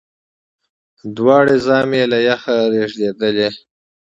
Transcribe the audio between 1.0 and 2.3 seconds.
دواړي زامي یې له